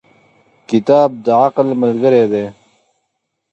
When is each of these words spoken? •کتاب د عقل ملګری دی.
•کتاب 0.69 1.09
د 1.25 1.27
عقل 1.43 1.67
ملګری 1.81 2.23
دی. 2.31 2.45